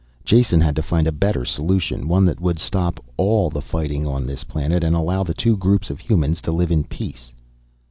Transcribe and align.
Jason 0.25 0.59
had 0.59 0.75
to 0.75 0.81
find 0.81 1.05
a 1.05 1.11
better 1.11 1.45
solution. 1.45 2.07
One 2.07 2.25
that 2.25 2.41
would 2.41 2.57
stop 2.57 2.99
all 3.17 3.51
the 3.51 3.61
fighting 3.61 4.07
on 4.07 4.25
this 4.25 4.43
planet 4.43 4.83
and 4.83 4.95
allow 4.95 5.21
the 5.21 5.35
two 5.35 5.55
groups 5.55 5.91
of 5.91 5.99
humans 5.99 6.41
to 6.41 6.51
live 6.51 6.71
in 6.71 6.85
peace. 6.85 7.35